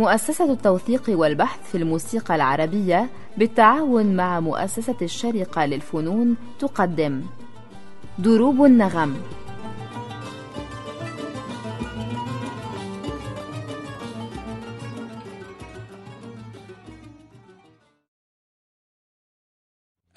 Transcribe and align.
مؤسسة 0.00 0.52
التوثيق 0.52 1.02
والبحث 1.08 1.70
في 1.70 1.78
الموسيقى 1.78 2.34
العربية 2.34 3.10
بالتعاون 3.36 4.16
مع 4.16 4.40
مؤسسة 4.40 4.96
الشرقة 5.02 5.66
للفنون 5.66 6.36
تقدم. 6.58 7.22
دروب 8.18 8.64
النغم. 8.64 9.16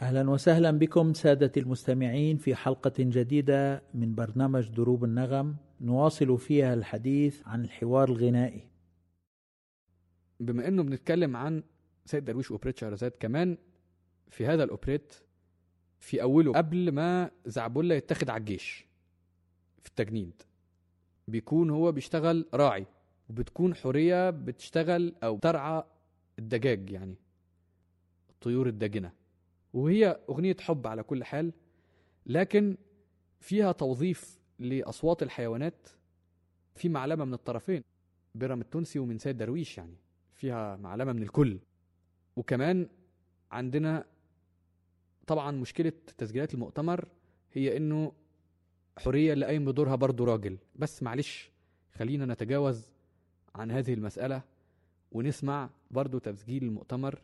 أهلا 0.01 0.29
وسهلا 0.29 0.71
بكم 0.71 1.13
سادتي 1.13 1.59
المستمعين 1.59 2.37
في 2.37 2.55
حلقة 2.55 2.93
جديدة 2.99 3.83
من 3.93 4.15
برنامج 4.15 4.69
دروب 4.69 5.03
النغم. 5.03 5.55
نواصل 5.81 6.37
فيها 6.37 6.73
الحديث 6.73 7.41
عن 7.45 7.63
الحوار 7.63 8.09
الغنائي. 8.09 8.72
بما 10.45 10.67
إنه 10.67 10.83
بنتكلم 10.83 11.35
عن 11.35 11.63
سيد 12.05 12.25
درويش 12.25 12.51
اوبريت 12.51 12.77
شهرزاد 12.77 13.11
كمان 13.19 13.57
في 14.29 14.45
هذا 14.45 14.63
الأوبريت 14.63 15.13
في 15.99 16.21
أوله 16.21 16.53
قبل 16.53 16.91
ما 16.91 17.31
زعبولة 17.45 17.95
يتاخد 17.95 18.29
على 18.29 18.39
الجيش 18.39 18.85
في 19.81 19.89
التجنيد. 19.89 20.41
بيكون 21.27 21.69
هو 21.69 21.91
بيشتغل 21.91 22.45
راعي 22.53 22.85
وبتكون 23.29 23.75
حورية 23.75 24.29
بتشتغل 24.29 25.15
أو 25.23 25.37
ترعى 25.37 25.83
الدجاج 26.39 26.89
يعني 26.89 27.15
الطيور 28.29 28.67
الداجنه 28.67 29.11
وهي 29.73 30.19
أغنية 30.29 30.55
حب 30.59 30.87
على 30.87 31.03
كل 31.03 31.23
حال 31.23 31.53
لكن 32.25 32.77
فيها 33.39 33.71
توظيف 33.71 34.39
لأصوات 34.59 35.23
الحيوانات 35.23 35.87
في 36.75 36.89
معلمة 36.89 37.25
من 37.25 37.33
الطرفين 37.33 37.83
بيرام 38.35 38.61
التونسي 38.61 38.99
ومن 38.99 39.17
سيد 39.17 39.37
درويش 39.37 39.77
يعني. 39.77 39.95
فيها 40.43 40.75
معلمة 40.75 41.13
من 41.13 41.23
الكل. 41.23 41.59
وكمان 42.35 42.87
عندنا 43.51 44.05
طبعا 45.27 45.51
مشكلة 45.51 45.93
تسجيلات 46.17 46.53
المؤتمر 46.53 47.07
هي 47.53 47.77
إنه 47.77 48.11
حورية 48.97 49.33
اللي 49.33 49.45
قايم 49.45 49.65
بدورها 49.65 49.95
برضه 49.95 50.25
راجل. 50.25 50.57
بس 50.75 51.03
معلش 51.03 51.51
خلينا 51.93 52.25
نتجاوز 52.25 52.91
عن 53.55 53.71
هذه 53.71 53.93
المسألة 53.93 54.41
ونسمع 55.11 55.69
برضه 55.91 56.19
تسجيل 56.19 56.63
المؤتمر 56.63 57.21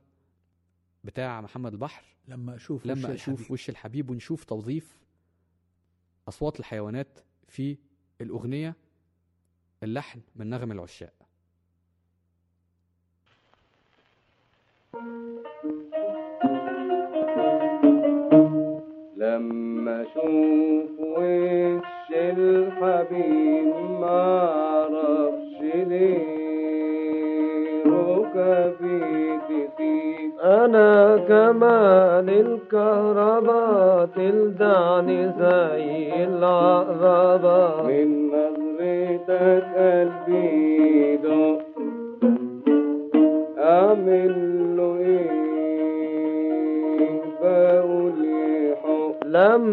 بتاع 1.04 1.42
محمد 1.42 1.72
البحر. 1.74 2.04
لما 2.28 2.56
أشوف 2.56 2.86
لما 2.86 3.10
وش 3.10 3.16
أشوف 3.16 3.40
الحبيب. 3.40 3.52
وش 3.52 3.70
الحبيب 3.70 4.10
ونشوف 4.10 4.44
توظيف 4.44 5.00
أصوات 6.28 6.60
الحيوانات 6.60 7.20
في 7.48 7.78
الأغنية 8.22 8.76
اللحن 9.84 10.22
من 10.36 10.50
نغم 10.50 10.72
العشاق 10.72 11.19
لما 19.40 20.02
أشوف 20.02 20.90
وش 21.00 22.12
الحبيب 22.12 23.74
ما 24.02 24.40
أعرفش 24.50 25.62
ليه 25.88 26.40
ركبي 27.86 29.40
تسيب 29.50 30.32
أنا 30.44 31.18
كمان 31.28 32.30
الكهرباء 32.30 34.06
تلدعني 34.16 35.32
زي 35.40 36.24
العقربة 36.24 37.82
من 37.88 38.19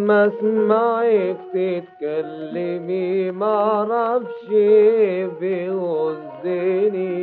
لما 0.07 0.27
اسمعك 0.27 1.37
تتكلمي 1.53 3.31
معرفش 3.31 4.47
بيغزني 5.41 7.19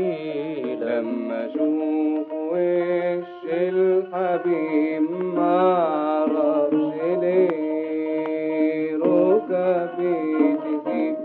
لما 0.75 1.45
أشوف 1.45 2.27
وش 2.51 3.43
الحبيب 3.51 5.11
معرفش 5.35 6.95
ليه. 7.21 8.97
ركبي 8.97 10.57
تسيب 10.63 11.15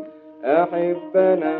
أحب 0.44 1.16
أنا 1.16 1.57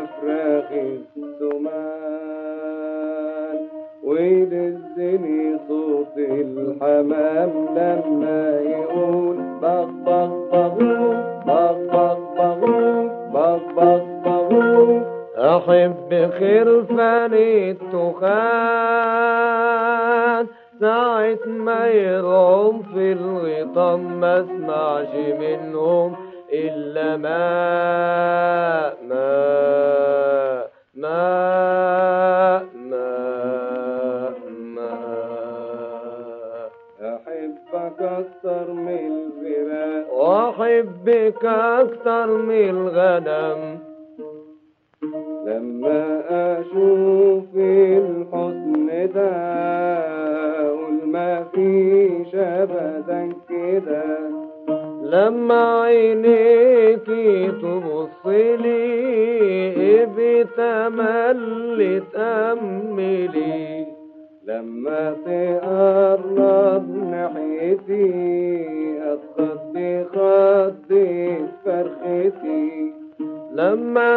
أحب 15.79 16.11
خرفان 16.39 17.33
التخان 17.33 18.79
ساعة 20.79 21.45
ما 21.47 21.87
يرعم 21.87 22.81
في 22.93 23.11
الغيطان 23.11 23.99
ما 23.99 24.39
اسمعش 24.41 25.15
منهم 25.39 26.15
إلا 26.53 27.17
ما 27.17 27.39
ما 29.09 30.63
ما 30.95 32.63
ما 32.89 33.09
ما. 34.75 34.93
أحبك 37.01 37.99
أكتر 38.01 38.65
من 38.71 39.11
الفراق 39.11 40.13
وأحبك 40.13 41.45
أكتر 41.45 42.27
من 42.27 42.69
الغنم. 42.69 43.68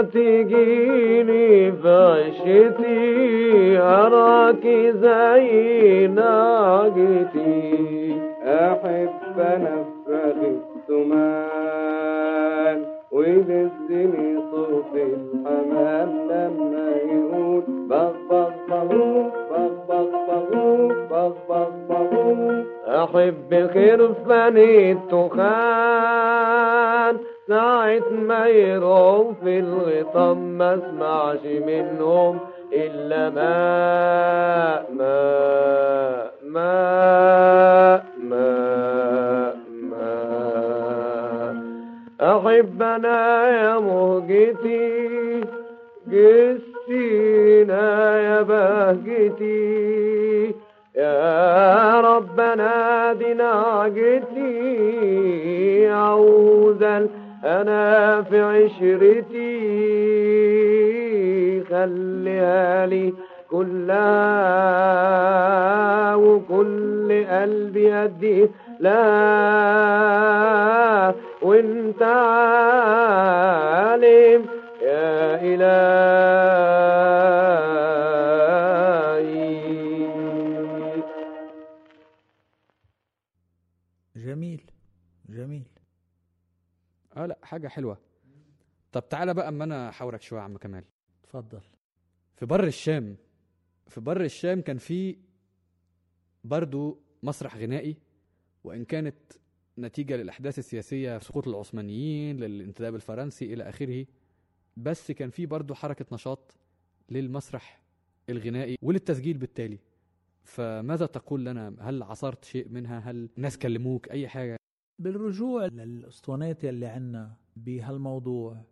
تجيني 0.02 1.72
في 1.72 1.88
عشتي 1.88 3.78
أراكي 3.78 4.92
زي 4.92 6.06
ناجتي 6.06 7.62
أحب 8.44 9.10
فراغ 9.36 10.40
السمان 11.52 12.78
ويلزني 13.12 14.28
صوت 14.50 14.92
الحمام 14.94 16.10
لما 16.30 16.88
يقول 17.12 17.62
بغ 17.88 18.12
بغ 18.30 18.50
بغو 18.68 19.30
بغ 19.50 19.70
بغ 19.88 20.08
بغو 20.28 20.88
بغ 21.10 21.32
بغ 21.48 21.70
بغو 21.88 22.62
أحب 22.88 23.50
خرفان 23.74 24.56
التخان 24.56 25.81
الغطام 30.14 30.58
ما 30.58 30.74
اسمعش 30.74 31.44
منهم 31.66 32.38
إلا 32.72 33.30
ما 33.30 34.82
ما 34.98 36.30
ما 36.42 38.02
ما 38.30 39.54
ما 39.90 40.12
أحب 42.20 42.82
أنا 42.82 43.48
يا 43.50 43.78
مهجتي 43.78 45.40
جسينا 46.06 47.84
يا 48.20 48.42
بهجتي. 48.42 50.54
يا 50.96 52.00
ربنا 52.00 53.12
دي 53.12 53.34
نعجتي 53.34 54.52
عوزا 55.88 57.08
أنا 57.44 58.22
في 58.22 58.40
عشرتي 58.40 59.41
الليالي 61.72 63.14
كلها 63.50 64.02
وكل 66.14 67.24
قلبي 67.26 67.90
يدي. 67.90 68.48
لا 68.80 69.02
وانت 71.42 72.02
عالم 72.02 73.22
يا 74.82 75.42
إلهي. 75.42 75.72
جميل 84.16 84.62
جميل. 85.28 85.66
آه 87.16 87.26
لا 87.26 87.38
حاجة 87.42 87.68
حلوة. 87.68 87.98
طب 88.92 89.08
تعالى 89.08 89.34
بقى 89.34 89.48
اما 89.48 89.64
أنا 89.64 89.88
احاورك 89.88 90.22
شوية 90.22 90.40
يا 90.40 90.44
عم 90.44 90.56
كمال. 90.56 90.84
تفضل. 91.32 91.60
في 92.36 92.46
بر 92.46 92.64
الشام 92.64 93.16
في 93.88 94.00
بر 94.00 94.24
الشام 94.24 94.60
كان 94.60 94.78
في 94.78 95.16
برضو 96.44 96.98
مسرح 97.22 97.56
غنائي 97.56 97.96
وإن 98.64 98.84
كانت 98.84 99.16
نتيجة 99.78 100.16
للأحداث 100.16 100.58
السياسية 100.58 101.18
سقوط 101.18 101.48
العثمانيين 101.48 102.36
للانتداب 102.36 102.94
الفرنسي 102.94 103.54
إلى 103.54 103.68
آخره 103.68 104.06
بس 104.76 105.12
كان 105.12 105.30
في 105.30 105.46
برضو 105.46 105.74
حركة 105.74 106.06
نشاط 106.12 106.58
للمسرح 107.10 107.82
الغنائي 108.28 108.76
وللتسجيل 108.82 109.38
بالتالي. 109.38 109.78
فماذا 110.44 111.06
تقول 111.06 111.44
لنا؟ 111.44 111.76
هل 111.80 112.02
عصرت 112.02 112.44
شيء 112.44 112.68
منها؟ 112.68 112.98
هل 112.98 113.30
ناس 113.36 113.58
كلموك؟ 113.58 114.10
أي 114.10 114.28
حاجة؟ 114.28 114.56
بالرجوع 114.98 115.66
للأسطوانات 115.66 116.64
اللي 116.64 116.86
عنا 116.86 117.36
بهالموضوع 117.56 118.64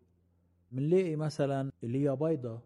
بنلاقي 0.70 1.16
مثلا 1.16 1.72
إيليا 1.84 2.14
بيضة 2.14 2.60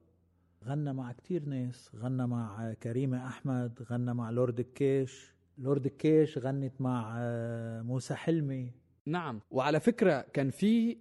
غنى 0.64 0.92
مع 0.92 1.12
كتير 1.12 1.44
ناس 1.44 1.90
غنى 1.96 2.26
مع 2.26 2.72
كريمة 2.82 3.26
أحمد 3.26 3.82
غنى 3.90 4.14
مع 4.14 4.30
لورد 4.30 4.60
الكيش 4.60 5.34
لورد 5.58 5.86
الكيش 5.86 6.38
غنت 6.38 6.80
مع 6.80 7.14
آه، 7.18 7.82
موسى 7.82 8.14
حلمي. 8.14 8.72
نعم. 9.06 9.40
وعلى 9.50 9.80
فكرة 9.80 10.20
كان 10.20 10.50
في 10.50 10.98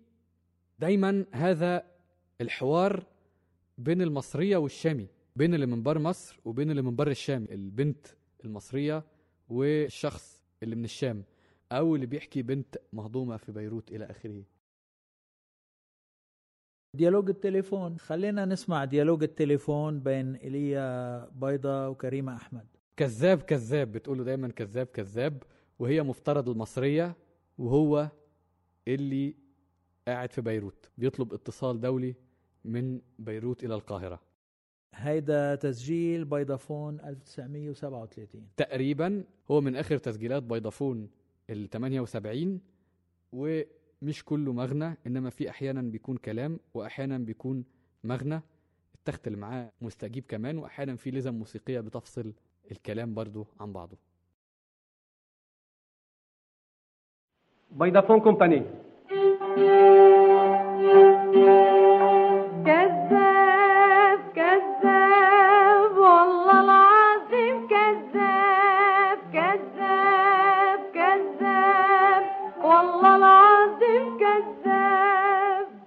دايما 0.79 1.25
هذا 1.31 1.83
الحوار 2.41 3.03
بين 3.77 4.01
المصرية 4.01 4.57
والشامي 4.57 5.07
بين 5.35 5.53
اللي 5.53 5.65
من 5.65 5.83
بر 5.83 5.99
مصر 5.99 6.39
وبين 6.45 6.71
اللي 6.71 6.81
من 6.81 6.95
بر 6.95 7.07
الشام 7.07 7.47
البنت 7.51 8.07
المصرية 8.45 9.03
والشخص 9.49 10.41
اللي 10.63 10.75
من 10.75 10.83
الشام 10.83 11.23
أو 11.71 11.95
اللي 11.95 12.05
بيحكي 12.05 12.41
بنت 12.41 12.77
مهضومة 12.93 13.37
في 13.37 13.51
بيروت 13.51 13.91
إلى 13.91 14.05
آخره. 14.05 14.43
ديالوج 16.95 17.29
التليفون. 17.29 17.97
خلينا 17.97 18.45
نسمع 18.45 18.85
ديالوج 18.85 19.23
التليفون 19.23 19.99
بين 19.99 20.35
ايليا 20.35 21.25
بيضة 21.29 21.89
وكريمة 21.89 22.35
أحمد. 22.35 22.65
كذاب 22.97 23.41
كذاب 23.41 23.91
بتقوله 23.91 24.23
دايما 24.23 24.47
كذاب 24.47 24.87
كذاب 24.87 25.43
وهي 25.79 26.03
مفترض 26.03 26.49
المصرية 26.49 27.15
وهو 27.57 28.09
اللي 28.87 29.35
قاعد 30.07 30.31
في 30.31 30.41
بيروت 30.41 30.89
بيطلب 30.97 31.33
اتصال 31.33 31.81
دولي 31.81 32.15
من 32.65 33.01
بيروت 33.19 33.63
إلى 33.63 33.75
القاهرة. 33.75 34.19
هيدا 34.95 35.55
تسجيل 35.55 36.25
بيضافون 36.25 36.99
1937 36.99 38.47
تقريبا 38.57 39.23
هو 39.51 39.61
من 39.61 39.75
آخر 39.75 39.97
تسجيلات 39.97 40.43
بيضافون 40.43 41.09
ال 41.49 41.69
78 41.69 42.59
ومش 44.03 44.23
كله 44.25 44.53
مغنى 44.53 44.97
إنما 45.07 45.29
في 45.29 45.49
أحيانا 45.49 45.81
بيكون 45.81 46.17
كلام 46.17 46.59
وأحيانا 46.73 47.17
بيكون 47.17 47.63
مغنى. 48.03 48.41
التخت 48.95 49.27
اللي 49.27 49.37
معاه 49.37 49.71
مستجيب 49.81 50.23
كمان 50.27 50.57
وأحيانا 50.57 50.95
في 50.95 51.11
لزم 51.11 51.33
موسيقية 51.33 51.79
بتفصل 51.79 52.33
الكلام 52.71 53.13
برضو 53.13 53.47
عن 53.59 53.73
بعضه. 53.73 53.97
فودافون 57.79 58.19
كومباني 58.19 58.65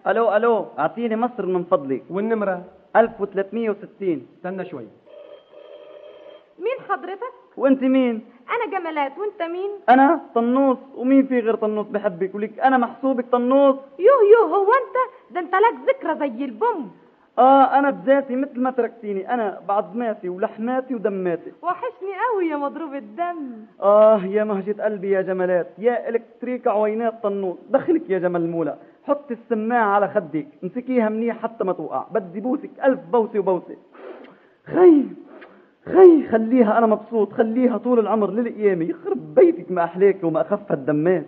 ألو 0.07 0.37
ألو 0.37 0.67
أعطيني 0.79 1.17
مصر 1.17 1.47
من 1.47 1.65
فضلك. 1.65 2.03
والنمرة؟ 2.11 2.65
1360 2.97 4.27
استنى 4.37 4.65
شوي. 4.65 4.87
مين 6.59 6.79
حضرتك؟ 6.89 7.35
وأنت 7.57 7.83
مين؟ 7.83 8.25
أنا 8.51 8.79
جمالات 8.79 9.13
وأنت 9.19 9.43
مين؟ 9.43 9.71
أنا 9.89 10.21
طنوس 10.35 10.79
ومين 10.97 11.27
في 11.27 11.41
غير 11.41 11.55
طنوس 11.55 11.87
بحبك؟ 11.87 12.35
ولك 12.35 12.61
أنا 12.61 12.79
محسوبك 12.79 13.25
طنوس. 13.33 13.77
يوه 13.99 14.23
يوه 14.33 14.57
هو 14.57 14.73
أنت؟ 14.73 14.97
ده 15.35 15.41
أنت 15.41 15.55
لك 15.55 15.75
ذكرى 15.89 16.19
زي 16.19 16.45
البوم. 16.45 16.91
آه 17.39 17.79
أنا 17.79 17.91
بذاتي 17.91 18.37
مثل 18.37 18.61
ما 18.61 18.71
تركتيني. 18.71 19.35
أنا 19.35 19.61
بعظماتي 19.69 20.29
ولحماتي 20.29 20.95
ودماتي. 20.95 21.53
وحشني 21.63 22.13
قوي 22.33 22.49
يا 22.49 22.57
مضروب 22.57 22.95
الدم. 22.95 23.67
آه 23.83 24.25
يا 24.25 24.45
مهجة 24.45 24.83
قلبي 24.83 25.11
يا 25.11 25.23
جمالات. 25.23 25.67
يا 25.79 26.09
إلكتريك 26.09 26.67
عوينات 26.67 27.23
طنوس. 27.23 27.57
دخلك 27.71 28.11
يا 28.11 28.19
جمال 28.19 28.43
المولى. 28.43 28.77
حطي 29.07 29.35
السماعة 29.35 29.87
على 29.87 30.09
خدك 30.09 30.47
امسكيها 30.65 31.09
منيح 31.09 31.43
حتى 31.43 31.65
ما 31.65 31.73
توقع 31.73 32.07
بدي 32.11 32.41
بوسك 32.41 32.71
ألف 32.85 33.01
بوسة 33.13 33.39
وبوسة. 33.39 33.77
خي 34.67 35.05
خي 35.85 36.29
خليها 36.29 36.79
أنا 36.79 36.87
مبسوط 36.87 37.33
خليها 37.33 37.77
طول 37.79 37.99
العمر 37.99 38.31
للقيامة 38.31 38.85
يخرب 38.85 39.35
بيتك 39.35 39.71
ما 39.71 39.85
أحلاك 39.85 40.25
وما 40.25 40.41
أخف 40.41 40.73
الدمات 40.73 41.27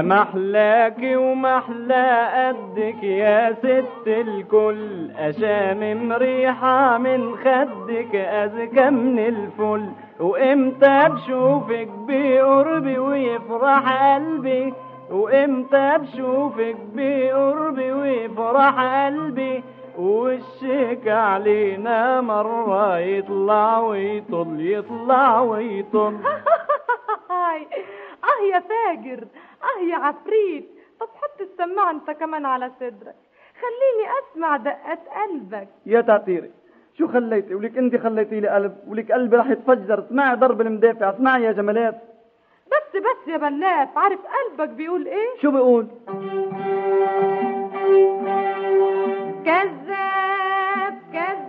محلاكي 0.00 1.16
ومحلى 1.16 2.28
قدك 2.34 3.02
يا 3.02 3.52
ست 3.52 4.06
الكل. 4.06 5.10
أشامم 5.10 6.12
ريحة 6.12 6.98
من 6.98 7.36
خدك 7.36 8.14
أزكى 8.14 8.90
من 8.90 9.18
الفل. 9.18 9.88
وإمتى 10.20 11.08
بشوفك 11.08 11.88
بقربي 12.08 12.98
ويفرح 12.98 14.14
قلبي؟ 14.14 14.74
وإمتى 15.10 15.98
بشوفك 15.98 16.76
بقربي 16.94 17.92
ويفرح 17.92 19.04
قلبي؟ 19.04 19.62
وشك 19.98 21.08
علينا 21.08 22.20
مرة 22.20 22.98
يطلع 22.98 23.78
ويطل 23.78 24.56
يطلع 24.58 25.40
ويطل. 25.40 26.18
آه 28.24 28.54
يا 28.54 28.62
فاجر. 28.68 29.24
آه 29.62 29.80
يا 29.90 29.96
عفريت 29.96 30.68
طب 31.00 31.08
حط 31.22 31.40
السماعة 31.40 31.90
انت 31.90 32.10
كمان 32.10 32.46
على 32.46 32.70
صدرك. 32.80 33.14
خليني 33.60 34.10
أسمع 34.18 34.56
دقات 34.56 34.98
قلبك. 35.08 35.68
يا 35.86 36.00
تعتيري 36.00 36.50
شو 36.98 37.08
خليتي؟ 37.08 37.54
ولك 37.54 37.78
انت 37.78 37.96
خليتي 37.96 38.40
لي 38.40 38.48
قلب 38.48 38.76
ولك 38.86 39.12
قلبي 39.12 39.36
راح 39.36 39.50
يتفجر. 39.50 40.04
اسمعي 40.06 40.36
ضرب 40.36 40.60
المدافع 40.60 41.10
اسمعي 41.10 41.42
يا 41.42 41.52
جمالات. 41.52 41.94
بس 42.66 42.96
بس 43.00 43.28
يا 43.28 43.36
بلاف 43.36 43.98
عارف 43.98 44.20
قلبك 44.26 44.68
بيقول 44.68 45.06
إيه؟ 45.06 45.40
شو 45.42 45.50
بيقول؟ 45.50 45.86
كذاب 49.44 50.98
كذاب. 51.12 51.41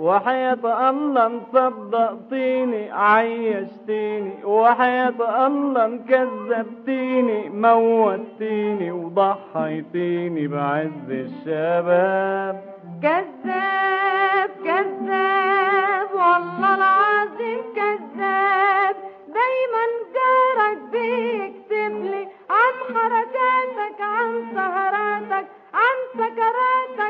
وحياة 0.00 0.90
الله 0.90 1.28
مصدقتيني 1.28 2.90
عيشتيني. 2.92 4.44
وحياة 4.44 5.46
الله 5.46 5.86
مكذبتيني 5.86 7.48
موتيني 7.48 8.90
وضحيتيني 8.90 10.46
بعز 10.46 11.08
الشباب. 11.10 12.54
كذاب 13.02 14.50
كذاب 14.64 16.08
والله 16.12 16.74
العظيم 16.74 17.60
كذاب. 17.76 18.96
دايما 19.36 19.84
جارك 20.16 20.78
بيكتب 20.92 21.94
لي 22.10 22.22
عن 22.50 22.74
حركاتك 22.94 24.00
عن 24.00 24.28
سهراتك 24.54 25.46
عن 25.74 25.96
سكراتك. 26.18 27.09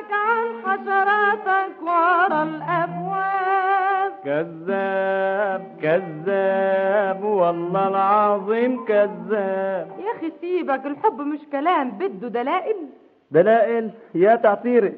عن 0.71 0.79
حشراتك 0.79 1.83
ورا 1.83 2.43
الأبواب. 2.43 4.13
كذاب 4.25 5.63
كذاب 5.83 7.25
والله 7.25 7.89
العظيم 7.89 8.85
كذاب. 8.85 9.87
يا 9.99 10.11
أخي 10.17 10.33
سيبك 10.41 10.87
الحب 10.87 11.21
مش 11.21 11.41
كلام 11.53 11.91
بده 11.91 12.29
دلائل. 12.29 12.77
دلائل؟ 13.31 13.91
يا 14.15 14.35
تعتيري 14.37 14.93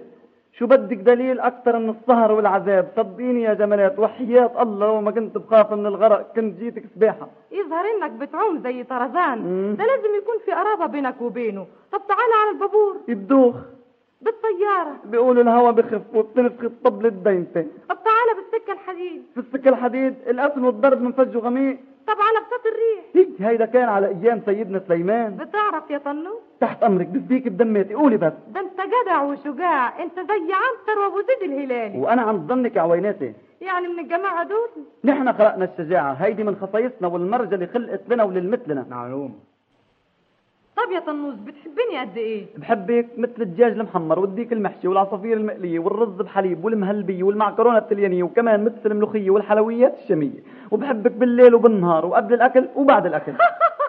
شو 0.59 0.67
بدك 0.67 0.97
دليل 0.97 1.41
أكثر 1.41 1.79
من 1.79 1.91
السهر 1.91 2.33
والعذاب؟ 2.33 2.89
صدقيني 2.97 3.43
يا 3.43 3.55
جمالات 3.55 3.99
وحياة 3.99 4.63
الله 4.63 4.87
لو 4.87 5.01
ما 5.01 5.11
كنت 5.11 5.39
بخاف 5.39 5.73
من 5.73 5.87
الغرق 5.87 6.33
كنت 6.37 6.59
جيتك 6.59 6.85
سباحة. 6.95 7.29
يظهر 7.53 7.85
إنك 7.97 8.11
بتعوم 8.11 8.59
زي 8.59 8.85
طرزان. 8.85 9.39
ده 9.79 9.85
لازم 9.85 10.15
يكون 10.21 10.37
في 10.45 10.53
قرابة 10.53 10.87
بينك 10.87 11.21
وبينه. 11.21 11.67
طب 11.93 12.01
تعالى 12.09 12.35
على 12.41 12.51
البابور. 12.51 12.97
يدوخ 13.09 13.57
بالطيارة. 14.23 14.97
بيقولوا 15.05 15.43
الهوا 15.43 15.71
بخف 15.71 16.03
وبتنفخ 16.15 16.65
الطبل 16.65 17.07
الدينتين 17.07 17.69
طب 17.89 17.99
تعالى 18.05 18.33
بالسكة 18.37 18.73
الحديد. 18.73 19.23
في 19.35 19.41
السكة 19.41 19.69
الحديد 19.69 20.15
القتل 20.27 20.65
والضرب 20.65 21.03
من 21.03 21.13
فج 21.13 21.37
وغميق. 21.37 21.79
طب 22.07 22.15
على 22.21 22.39
بساط 22.47 22.67
الريح. 22.67 23.05
هيك 23.15 23.43
هيدا 23.43 23.67
كان 23.67 23.89
على 23.89 24.07
أيام 24.07 24.43
سيدنا 24.47 24.83
سليمان. 24.89 25.37
بتعرف 25.37 25.91
يا 25.91 25.99
طنوس 25.99 26.41
تحت 26.61 26.83
أمرك 26.83 27.07
بفديك 27.07 27.49
بدميتي. 27.49 27.95
قولي 27.95 28.17
بس. 28.17 28.33
ده 28.49 28.61
انت 28.61 28.81
جدع 28.81 29.23
وشجاع. 29.23 30.03
انت 30.03 30.15
زي 30.15 30.53
عنتر 30.53 31.01
وابو 31.01 31.21
زيد 31.21 31.51
الهلالي. 31.51 31.99
وأنا 31.99 32.23
عند 32.23 32.41
ظنك 32.49 32.77
يا 32.77 32.81
عويناتي. 32.81 33.33
يعني 33.61 33.89
من 33.89 33.99
الجماعة 33.99 34.45
دول. 34.45 34.69
نحن 35.05 35.33
خلقنا 35.33 35.65
الشجاعة. 35.65 36.13
هيدي 36.13 36.45
من 36.45 36.57
خصايصنا 36.57 37.09
والمرجة 37.09 37.55
اللي 37.55 37.67
خلقت 37.67 38.01
لنا 38.09 38.25
وللمثلنا. 38.25 38.87
معلوم. 38.91 39.41
طب 40.87 40.93
يا 40.93 41.01
طنوس 41.01 41.35
بتحبني 41.35 42.01
قد 42.01 42.17
إيه؟ 42.17 42.47
بحبك 42.57 43.09
مثل 43.19 43.43
الدجاج 43.43 43.73
المحمر 43.73 44.19
والديك 44.19 44.53
المحشي 44.53 44.89
والعصافير 44.89 45.37
المقلية 45.37 45.79
والرز 45.79 46.23
بحليب 46.23 46.65
والمهلبية 46.65 47.23
والمعكرونة 47.23 47.79
التليانية 47.79 48.23
وكمان 48.23 48.65
مثل 48.65 48.81
الملوخية 48.87 49.31
والحلويات 49.31 49.99
الشامية 50.03 50.43
وبحبك 50.71 51.13
بالليل 51.13 51.55
وبالنهار 51.55 52.07
وقبل 52.07 52.35
الأكل 52.35 52.69
وبعد 52.77 53.07
الأكل. 53.07 53.33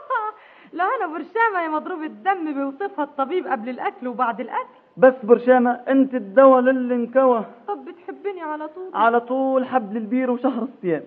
لو 0.77 0.85
أنا 0.85 1.13
برشامة 1.13 1.61
يا 1.63 1.69
مضروب 1.69 2.03
الدم 2.03 2.53
بيوصفها 2.53 3.03
الطبيب 3.05 3.47
قبل 3.47 3.69
الأكل 3.69 4.07
وبعد 4.07 4.39
الأكل. 4.39 4.77
بس 4.97 5.13
برشامة 5.23 5.71
أنت 5.71 6.13
الدواء 6.13 6.61
للي 6.61 6.95
انكوى. 6.95 7.45
طب 7.67 7.85
بتحبني 7.85 8.41
على 8.41 8.67
طول. 8.67 8.89
على 8.93 9.19
طول 9.19 9.65
حبل 9.65 9.97
البير 9.97 10.31
وشهر 10.31 10.63
الصيام. 10.63 11.03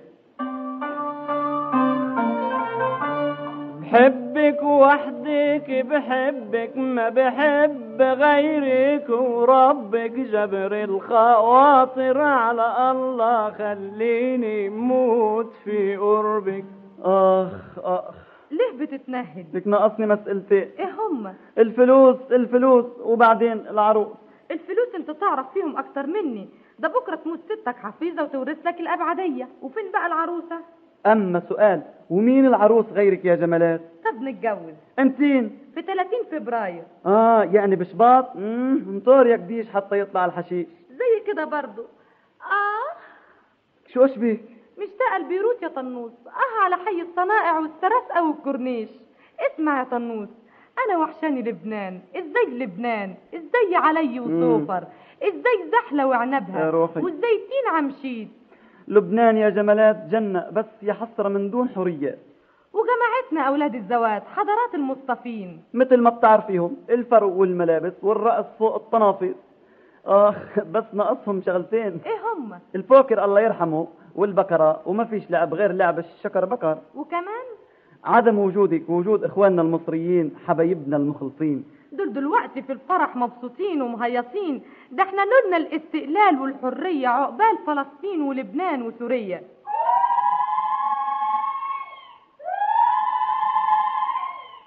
بحبك 3.97 4.63
وحدك 4.63 5.87
بحبك 5.91 6.77
ما 6.77 7.09
بحب 7.09 8.03
غيرك. 8.03 9.09
وربك 9.11 10.11
جبر 10.11 10.85
الخواطر 10.85 12.21
على 12.21 12.91
الله 12.91 13.51
خليني 13.51 14.69
موت 14.69 15.53
في 15.65 15.97
قربك. 15.97 16.65
أخ 17.05 17.79
أخ. 17.79 18.15
ليه 18.51 18.79
بتتنهد 18.87 19.47
لك 19.57 19.67
ناقصني 19.67 20.07
مسألتين 20.07 20.69
إيه 20.79 20.91
هما 20.99 21.35
الفلوس 21.59 22.17
الفلوس 22.31 22.85
وبعدين 23.01 23.67
العروس. 23.71 24.17
الفلوس 24.51 24.95
أنت 24.95 25.11
تعرف 25.11 25.47
فيهم 25.55 25.77
أكتر 25.77 26.07
مني. 26.07 26.49
ده 26.79 26.89
بكرة 26.89 27.15
تموت 27.17 27.41
ستك 27.41 27.77
حفيظة 27.77 28.23
وتورث 28.23 28.67
لك 28.67 28.81
الابعديه 28.81 29.49
وفين 29.63 29.93
بقى 29.93 30.07
العروسة؟ 30.07 30.57
أما 31.13 31.41
سؤال 31.49 31.83
ومين 32.11 32.47
العروس 32.47 32.87
غيرك 32.93 33.25
يا 33.25 33.35
جمالات؟ 33.35 33.81
طب 34.05 34.23
نتجوز. 34.23 34.75
أنتين. 34.99 35.59
في 35.75 35.83
30 35.83 36.11
فبراير. 36.31 36.83
آه 37.07 37.43
يعني 37.43 37.77
بشباط 37.77 38.37
امم 38.37 39.03
يا 39.27 39.37
قديش 39.37 39.71
حتى 39.71 40.01
يطلع 40.01 40.25
الحشيش. 40.25 40.67
زي 40.91 41.33
كده 41.33 41.45
برضو. 41.45 41.83
آه. 42.41 42.97
شو 43.93 44.05
اشبه 44.05 44.39
مشتاقة 44.79 45.19
لبيروت 45.19 45.63
يا 45.63 45.69
طنوس. 45.69 46.13
آه 46.27 46.65
على 46.65 46.77
حي 46.77 47.03
الصنائع 47.03 47.59
والسراسقة 47.59 48.29
والكورنيش 48.29 48.89
اسمع 49.41 49.79
يا 49.79 49.85
طنوس. 49.85 50.29
أنا 50.87 50.99
وحشاني 50.99 51.43
لبنان. 51.43 52.01
إزاي 52.17 52.59
لبنان؟ 52.59 53.15
إزاي 53.35 53.77
علي 53.77 54.21
وسوفر 54.21 54.85
إزاي 55.23 55.71
زحلة 55.73 56.03
يا 56.03 56.07
وعنبها. 56.07 56.71
وإزاي 56.75 57.37
تين 57.39 57.75
عمشيد 57.75 58.29
لبنان 58.89 59.37
يا 59.37 59.49
جمالات 59.49 60.07
جنة 60.11 60.51
بس 60.51 60.67
يا 60.83 60.93
حسرة 60.93 61.29
من 61.29 61.51
دون 61.51 61.69
حريات 61.69 62.19
وجماعتنا 62.73 63.41
أولاد 63.49 63.75
الزواج 63.75 64.23
حضرات 64.23 64.75
المصطفين. 64.75 65.63
مثل 65.75 65.97
ما 65.97 66.11
بتعرفيهم 66.11 66.77
الفرو 66.91 67.41
والملابس 67.41 67.93
والرقص 68.03 68.45
فوق 68.59 68.75
الطنافيس 68.75 69.37
آخ 70.07 70.61
بس 70.71 70.85
ناقصهم 70.93 71.43
شغلتين. 71.43 72.01
إيه 72.07 72.21
هم؟ 72.35 72.59
البوكر 72.75 73.25
الله 73.25 73.41
يرحمه 73.41 73.87
والبكرة 74.15 74.81
وما 74.87 75.05
فيش 75.05 75.31
لعب 75.31 75.55
غير 75.55 75.73
لعب 75.73 75.99
الشكر 75.99 76.45
بكر. 76.45 76.79
وكمان؟ 76.95 77.47
عدم 78.05 78.39
وجودك 78.39 78.91
وجود 78.91 79.25
إخواننا 79.25 79.63
المصريين 79.63 80.35
حبايبنا 80.47 80.97
المخلصين. 80.97 81.65
دول 81.93 82.13
دلوقتي 82.13 82.63
في 82.63 82.73
الفرح 82.73 83.17
مبسوطين 83.17 83.83
ومهيصين 83.83 84.63
ده 84.91 85.03
إحنا 85.03 85.23
لولنا 85.23 85.57
الاستقلال 85.57 86.41
والحرية 86.41 87.09
عقبال 87.09 87.59
فلسطين 87.67 88.23
ولبنان 88.23 88.83
وسوريا. 88.83 89.43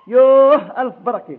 يوه 0.08 0.82
ألف 0.82 0.94
بركة. 1.06 1.38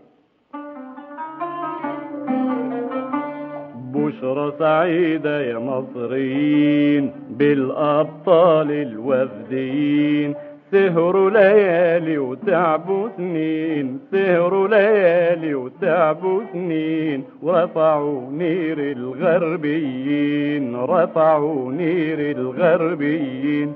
بشرى 3.93 4.53
سعيدة 4.59 5.41
يا 5.41 5.59
مصريين 5.59 7.13
بالأبطال 7.31 8.71
الوفديين 8.71 10.35
سهروا 10.73 11.31
ليالي 11.31 12.19
وتعبوا 12.19 13.09
سنين 13.17 14.01
سهروا 14.13 14.69
ليالي 14.69 15.55
وتعبوا 15.55 16.43
سنين 16.53 17.25
ورفعوا 17.43 18.31
نير 18.31 18.79
الغربيين. 18.79 20.77
رفعوا 20.77 21.73
نير 21.73 22.19
الغربيين. 22.37 23.75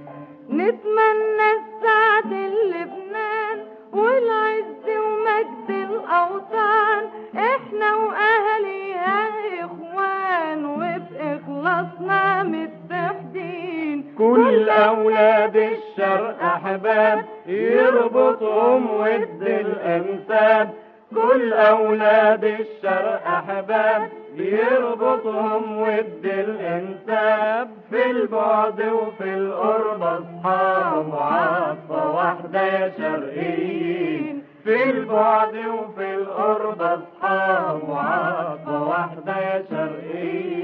نتمنى 0.50 1.48
السعد 1.58 2.32
للبنان 2.32 3.58
والعز 3.92 4.86
ومجد 5.04 5.68
الأوطان 5.70 7.02
إحنا 7.36 7.94
وأهليها 7.94 8.33
كل 14.18 14.68
أولاد 14.68 15.56
الشرق 15.56 16.42
أحباب 16.42 17.24
يربطهم 17.46 18.90
ود 19.00 19.42
الأنساب 19.42 20.70
كل 21.14 21.52
أولاد 21.52 22.44
الشرق 22.44 23.26
أحباب 23.26 24.08
يربطهم 24.36 25.80
ود 25.80 26.24
الإنساب 26.24 27.68
في 27.90 28.10
البعد 28.10 28.80
وفي 28.80 29.34
القرب 29.34 30.02
أصحاب 30.02 31.06
وعصا 31.12 32.04
واحدة 32.04 32.62
يا 32.62 32.92
شرقيين. 32.98 34.42
في 34.64 34.90
البعد 34.90 35.54
وفي 35.56 36.14
القرب 36.14 36.82
أصحاب 36.82 37.88
وعصا 37.88 38.78
واحدة 38.78 39.36
يا 39.38 39.64
شرقيين. 39.70 40.63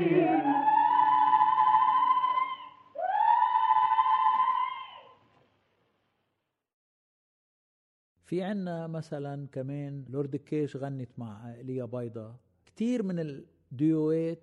في 8.30 8.42
عنا 8.42 8.86
مثلا 8.86 9.46
كمان 9.52 10.04
لورد 10.08 10.36
كيش 10.36 10.76
غنت 10.76 11.08
مع 11.18 11.54
إيليا 11.54 11.84
بايضا 11.84 12.36
كتير 12.66 13.02
من 13.02 13.18
الديوات 13.18 14.38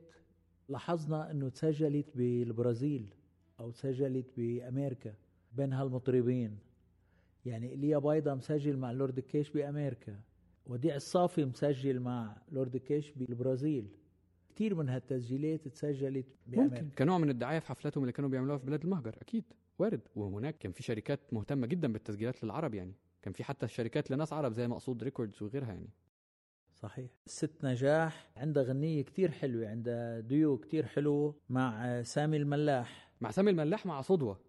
لاحظنا 0.70 1.32
إنه 1.32 1.50
تسجلت 1.50 2.06
بالبرازيل 2.16 3.06
أو 3.60 3.72
تسجلت 3.72 4.26
بأمريكا 4.38 5.14
بين 5.54 5.74
هالمطربين. 5.74 6.58
يعني 7.46 7.72
إيليا 7.72 7.98
بايضا 7.98 8.36
مسجل 8.36 8.78
مع 8.78 8.92
لورد 8.92 9.20
كيش 9.20 9.50
بأمريكا 9.50 10.20
وديع 10.66 10.96
الصافي 10.96 11.46
مسجل 11.46 12.00
مع 12.00 12.38
لورد 12.52 12.78
كيش 12.78 13.12
بالبرازيل. 13.12 13.88
كتير 14.50 14.76
من 14.76 14.90
هالتسجيلات 14.90 15.68
تسجلت 15.68 16.26
بأمريكا. 16.48 16.82
ممكن. 16.82 16.96
كنوع 16.98 17.18
من 17.18 17.30
الدعاية 17.30 17.60
في 17.60 17.68
حفلاتهم 17.68 18.04
اللي 18.04 18.14
كانوا 18.14 18.30
بيعملوها 18.30 18.58
في 18.58 18.66
بلاد 18.66 18.84
المهجر. 18.84 19.16
أكيد. 19.22 19.44
وارد. 19.80 20.02
وهناك 20.16 20.58
كان 20.58 20.72
في 20.72 20.84
شركات 20.84 21.20
مهتمة 21.34 21.68
جدا 21.68 21.94
بالتسجيلات 21.94 22.44
للعرب 22.44 22.74
يعني. 22.74 22.94
كان 23.28 23.34
في 23.34 23.44
حتى 23.44 23.68
شركات 23.68 24.12
لناس 24.12 24.34
عرب 24.34 24.54
زي 24.54 24.68
مقصود 24.68 25.04
Records 25.04 25.44
وغيرها 25.44 25.68
يعني. 25.68 25.90
صحيح. 26.76 27.10
الست 27.26 27.66
نجاح 27.66 28.32
عندها 28.38 28.64
غنية 28.64 29.02
كتير 29.02 29.32
حلوة 29.32 29.70
عندها 29.70 30.20
ديو 30.20 30.58
كتير 30.58 30.86
حلو 30.86 31.36
مع 31.50 32.02
سامي 32.04 32.38
الملاح. 32.38 33.12
مع 33.22 33.32
سامي 33.32 33.52
الملاح 33.52 33.86
مع 33.86 34.02
صدوة. 34.02 34.40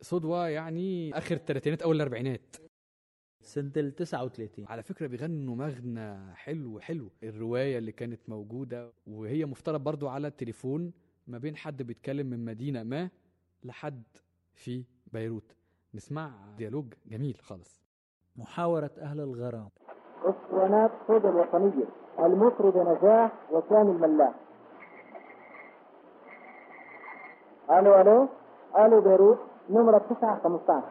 صدوة 0.00 0.48
يعني 0.48 1.18
آخر 1.18 1.34
الثلاثينات 1.34 1.82
أول 1.82 1.96
الاربعينات 1.96 2.56
سنة 3.42 3.72
ال 3.76 3.94
39 3.94 4.66
على 4.66 4.82
فكرة 4.82 5.06
بيغنوا 5.06 5.56
مغنى 5.56 6.34
حلو 6.34 6.80
حلو. 6.80 7.10
الرواية 7.22 7.78
اللي 7.78 7.92
كانت 7.92 8.20
موجودة 8.28 8.92
وهي 9.06 9.44
مفترض 9.44 9.80
برضو 9.80 10.08
على 10.08 10.28
التليفون 10.28 10.92
ما 11.26 11.38
بين 11.38 11.56
حد 11.56 11.82
بيتكلم 11.82 12.26
من 12.26 12.44
مدينة 12.44 12.82
ما 12.82 13.10
لحد 13.64 14.02
في 14.54 14.84
بيروت. 15.12 15.57
نسمع 15.94 16.30
ديالوج 16.58 16.84
جميل 17.06 17.36
خالص. 17.42 17.82
محاورة 18.36 18.90
أهل 19.02 19.20
الغرام. 19.20 19.68
اسطوانات 20.24 20.90
صوت 21.06 21.24
الوطنية 21.24 21.86
المطرب 22.18 22.76
نجاح 22.76 23.32
وسامي 23.50 23.90
الملاح. 23.90 24.34
ألو 27.70 28.00
ألو 28.00 28.28
ألو 28.78 29.00
بيروت 29.00 29.38
نمرة 29.70 29.98
9 29.98 30.40
15 30.42 30.82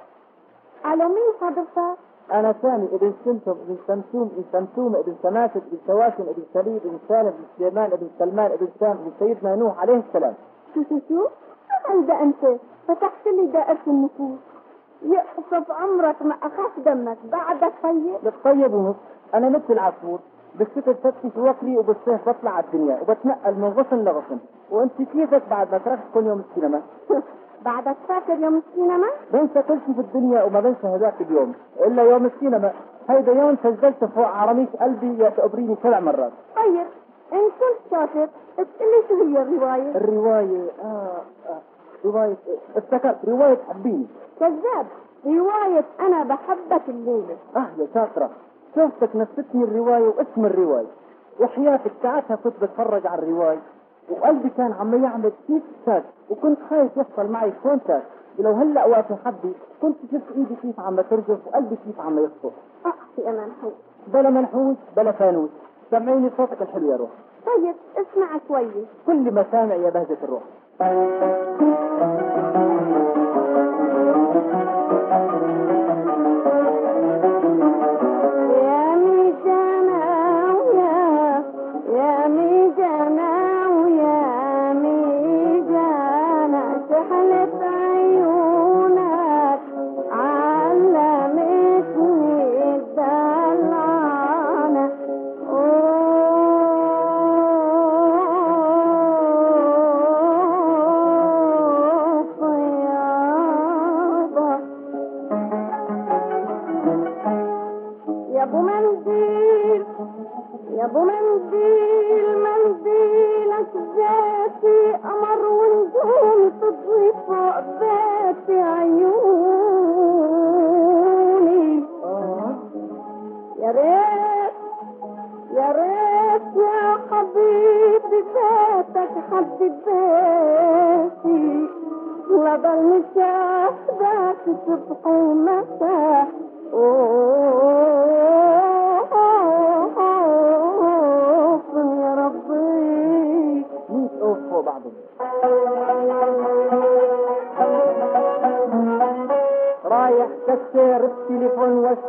ألو 0.85 1.07
مين 1.07 1.33
حضرتك؟ 1.41 1.97
أنا 2.31 2.55
سامي 2.61 2.85
ابن 2.85 3.13
سمسم 3.25 3.51
ابن 3.51 3.77
سمسوم 3.87 4.27
ابن 4.27 4.45
سمسوم 4.51 4.95
ابن 4.95 5.15
سماسك 5.23 5.55
ابن 5.55 5.77
سواسن 5.87 6.23
ابن 6.29 6.43
سليم 6.53 6.75
ابن 6.75 6.99
سالم 7.07 7.27
ابن 7.27 7.45
سليمان 7.57 7.91
ابن 7.91 8.09
سلمان 8.19 8.51
ابن 8.51 8.67
سام 8.79 8.97
ابن 8.97 9.11
سيدنا 9.19 9.55
نوح 9.55 9.79
عليه 9.79 10.03
السلام. 10.07 10.33
شو 10.73 10.83
شو 10.89 10.99
شو؟ 11.09 11.27
هيدا 11.87 12.21
أنت. 12.21 12.59
فتحت 12.87 13.27
لي 13.27 13.47
دائرة 13.51 13.83
النفوس. 13.87 14.39
يقصف 15.01 15.71
عمرك 15.71 16.21
ما 16.21 16.35
أخاف 16.43 16.79
دمك 16.85 17.17
بعدك 17.31 17.73
طيب 17.83 18.17
بتطيب 18.23 18.73
ونص. 18.73 18.95
أنا 19.33 19.49
مثل 19.49 19.63
العصفور. 19.69 20.19
بالشتاء 20.55 20.93
بفتش 20.93 21.37
وكري 21.37 21.77
وبالصيف 21.77 22.29
بطلع 22.29 22.51
على 22.51 22.65
الدنيا 22.65 23.01
وبتنقل 23.01 23.53
من 23.53 23.67
غصن 23.67 24.03
لغصن. 24.03 24.39
وأنت 24.71 25.01
كيفك 25.13 25.41
بعد 25.49 25.71
ما 25.71 25.77
تركت 25.77 26.03
كل 26.13 26.25
يوم 26.25 26.43
السينما؟ 26.49 26.81
بعدك 27.65 27.95
فاكر 28.07 28.39
يوم 28.39 28.55
السينما؟ 28.67 29.07
بنسى 29.33 29.61
كل 29.61 29.77
شيء 29.85 29.93
في 29.93 30.01
الدنيا 30.01 30.43
وما 30.43 30.59
بنسى 30.59 30.87
هذاك 30.87 31.21
اليوم. 31.21 31.53
إلا 31.85 32.03
يوم 32.03 32.25
السينما. 32.25 32.73
هيدا 33.09 33.31
يوم 33.31 33.57
سجلت 33.63 34.05
فوق 34.05 34.27
عرميش 34.27 34.69
قلبي 34.69 35.23
يا 35.23 35.29
تقبريني 35.29 35.77
سبع 35.83 35.99
مرات. 35.99 36.31
طيب 36.55 36.87
إن 37.33 37.49
كنت 37.59 37.91
شاطر 37.91 38.29
تقلي 38.57 39.03
شو 39.07 39.23
هي 39.23 39.41
الرواية؟ 39.41 39.95
الرواية 39.95 40.69
آه, 40.83 41.21
آه. 41.49 41.61
رواية 42.11 42.35
افتكرت 42.75 43.25
رواية 43.27 43.57
حبيني 43.69 44.07
كذاب. 44.39 44.85
رواية 45.25 45.85
أنا 45.99 46.23
بحبك 46.23 46.81
الليلة. 46.89 47.37
آه 47.55 47.67
يا 47.77 47.87
شاطرة. 47.93 48.29
شوفتك 48.75 49.15
نستني 49.15 49.63
الرواية 49.63 50.07
واسم 50.07 50.45
الرواية. 50.45 50.87
وحياتك 51.39 51.91
ساعتها 52.03 52.35
كنت 52.35 52.53
بتفرج 52.61 53.07
على 53.07 53.21
الرواية. 53.21 53.61
وقلبي 54.09 54.49
كان 54.49 54.71
عم 54.71 55.03
يعمل 55.03 55.31
كيف 55.47 55.63
ساك. 55.85 56.03
وكنت 56.29 56.59
خايف 56.69 56.97
يحصل 56.97 57.31
معي 57.31 57.53
شلون 57.63 57.79
ساك. 57.87 58.03
ولو 58.39 58.51
هلأ 58.51 58.85
وقت 58.85 59.05
حبي 59.25 59.53
كنت 59.81 59.97
شفت 60.11 60.31
إيدي 60.35 60.55
كيف 60.61 60.79
عم 60.79 61.01
ترجف 61.01 61.47
وقلبي 61.47 61.75
كيف 61.85 61.99
عم 61.99 62.19
يخطر 62.19 62.51
أحكي 62.85 63.29
أنا 63.29 63.45
الحين 63.45 63.71
بلا 64.07 64.29
منحوس 64.29 64.77
بلا 64.97 65.11
فانوس. 65.11 65.49
سمعيني 65.91 66.31
صوتك 66.37 66.61
الحلو 66.61 66.91
يا 66.91 66.97
روح. 66.97 67.09
طيب 67.45 67.75
اسمع 67.97 68.27
شوية 68.47 68.85
كل 69.05 69.31
ما 69.33 69.45
سامع 69.51 69.75
يا 69.75 69.89
بهجة 69.89 70.17
الروح. 70.23 70.43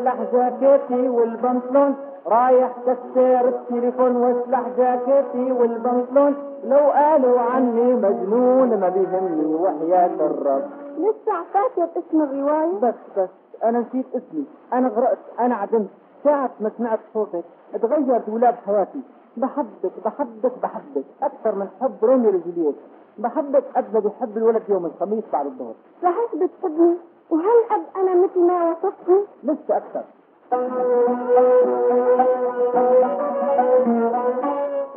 واسلح 0.09 0.33
جاكيتي 0.33 1.09
والبنطلون 1.09 1.95
رايح 2.27 2.73
كسر 2.87 3.49
التليفون 3.49 4.17
واسلح 4.17 4.69
جاكيتي 4.79 5.53
والبنطلون. 5.53 6.35
لو 6.65 6.79
قالوا 6.79 7.41
عني 7.41 7.95
مجنون 7.95 8.81
ما 8.81 8.89
بيهمني 8.89 9.55
وحياة 9.55 10.15
الرب. 10.21 10.63
لسه 10.99 11.45
فاكر 11.53 11.89
اسم 11.99 12.23
الرواية؟ 12.23 12.79
بس 12.83 12.95
بس 13.19 13.29
أنا 13.65 13.79
نسيت 13.79 14.07
اسمي. 14.15 14.45
أنا 14.73 14.89
غرقت 14.89 15.19
أنا 15.41 15.55
عدمت. 15.55 15.89
ساعة 16.25 16.51
ما 16.61 16.71
سمعت 16.79 17.01
صوتك. 17.15 17.45
اتغير 17.75 18.21
دولاب 18.27 18.55
حياتي. 18.67 19.01
بحبك 19.37 19.93
بحبك 20.05 20.53
بحبك. 20.63 21.05
أكثر 21.23 21.55
من 21.55 21.69
حب 21.81 21.95
روميو 22.03 22.29
وجولييت. 22.29 22.77
بحبك 23.19 23.65
قد 23.77 23.85
ما 23.95 24.01
بيحب 24.01 24.37
الولد 24.37 24.63
يوم 24.69 24.87
الخميس 24.87 25.25
بعد 25.33 25.47
الظهر. 25.47 25.75
صحيح 26.03 26.35
بتحبني؟ 26.35 26.97
وهل 27.31 27.59
أب 27.71 27.83
أنا 27.97 28.15
مثل 28.15 28.41
ما 28.41 28.71
وصفتني 28.71 29.25
لسه 29.43 29.77
أكثر. 29.77 30.05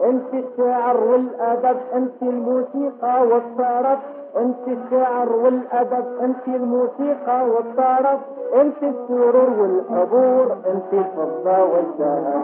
أنت 0.03 0.33
الشعر 0.33 0.97
والأدب 1.03 1.77
أنت 1.93 2.21
الموسيقى 2.21 3.27
والطرب. 3.27 3.99
أنت 4.37 4.67
الشعر 4.67 5.31
والأدب 5.31 6.05
أنت 6.21 6.47
الموسيقى 6.47 7.49
والطرب. 7.49 8.19
أنت 8.53 8.83
السرور 8.83 9.49
والحبور 9.59 10.57
أنت 10.65 10.93
الفضة 10.93 11.63
والذهب 11.63 12.41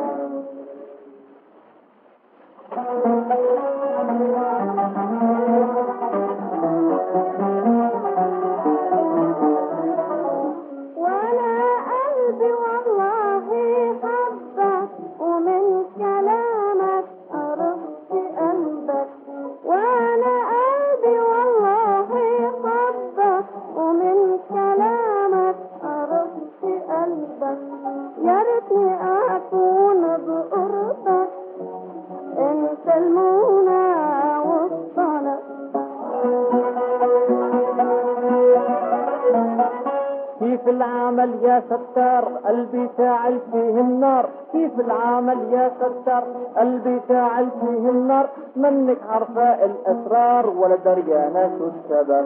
كيف 44.77 44.85
العمل 44.85 45.53
يا 45.53 45.71
ستار 45.79 46.23
قلبي 46.57 47.01
شاعل 47.07 47.47
فيه 47.61 47.89
النار. 47.89 48.29
منك 48.55 48.97
عارفة 49.09 49.65
الأسرار 49.65 50.49
ولا 50.49 50.75
دريانة 50.75 51.51
شو 51.57 51.65
السبب 51.67 52.25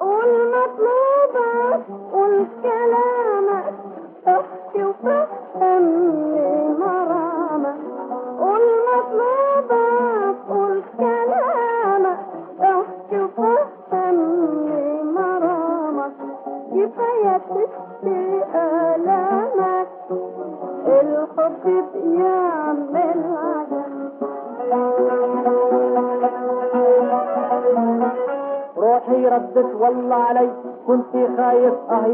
قول 0.00 0.30
مطلوبك 0.54 1.82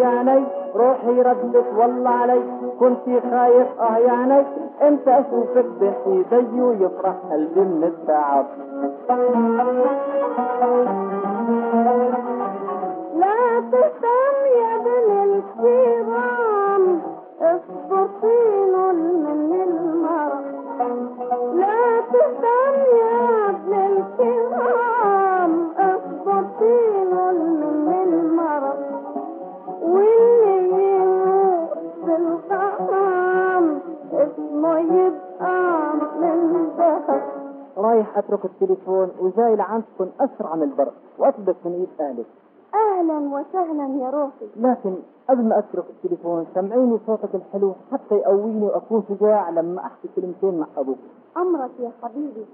يا 0.01 0.07
عيني 0.07 0.45
روحي 0.75 1.23
ردت 1.23 1.65
والله 1.77 2.11
علي. 2.11 2.41
كنت 2.81 3.05
خايف 3.31 3.81
آه 3.81 3.97
يا 3.97 4.13
عيني 4.13 4.43
أنت 4.83 5.09
اشوفك 5.09 5.65
بحيدي 5.81 6.63
ويفرح 6.63 7.15
قلبي 7.33 7.61
من 7.61 7.85
التعب. 7.85 8.47
أنا 38.17 38.25
أترك 38.25 38.45
التليفون 38.45 39.11
وجاي 39.21 39.57
لعندكم 39.57 40.09
أسرع 40.21 40.55
من 40.55 40.63
البرق 40.63 40.93
وأطلب 41.19 41.57
من 41.65 41.73
إيد 41.73 41.89
أهلك. 42.01 42.27
أهلا 42.75 43.19
وسهلا 43.19 44.05
يا 44.05 44.11
روحي. 44.11 44.47
لكن 44.57 44.95
قبل 45.29 45.45
ما 45.45 45.59
أترك 45.59 45.85
التليفون 45.91 46.47
سمعيني 46.55 46.99
صوتك 47.07 47.35
الحلو 47.35 47.75
حتى 47.93 48.15
يقويني 48.15 48.67
وأكون 48.67 49.03
شجاع 49.09 49.51
لما 49.51 49.81
أحكي 49.81 50.09
كلمتين 50.17 50.61
مع 50.61 50.67
أبوك. 50.77 50.99
أمرك 51.37 51.71
يا 51.81 51.91
حبيبي. 52.03 52.47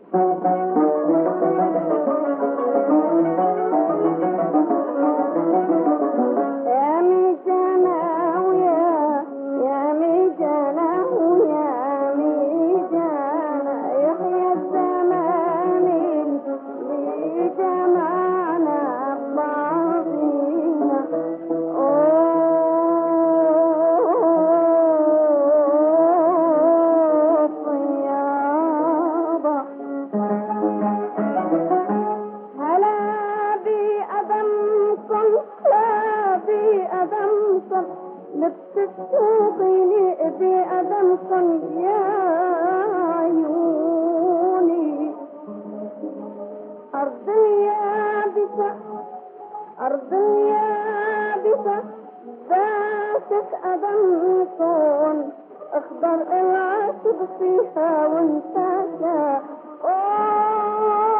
أدمكم 53.55 55.31
أخضر 55.73 56.41
العشب 56.41 57.19
فيها 57.39 58.07
وانتشى 58.07 59.47
أوف 59.85 61.13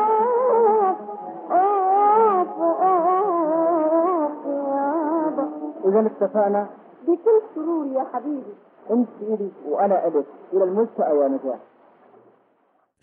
أوف 1.51 2.59
أوف 2.83 4.47
يابا 4.47 5.47
إذا 5.89 6.01
اتفقنا 6.07 6.71
بكل 7.03 7.43
سرور 7.55 7.87
يا 7.87 8.05
حبيبي. 8.13 8.55
أنت 8.91 9.09
إلي 9.21 9.51
وأنا 9.67 10.09
إلك 10.09 10.27
إلى 10.53 10.65
الملتقى 10.65 11.17
يا 11.17 11.29
نجاح 11.29 11.59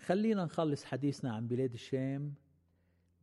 خلينا 0.06 0.44
نخلص 0.44 0.84
حديثنا 0.84 1.32
عن 1.32 1.46
بلاد 1.46 1.72
الشام 1.72 2.32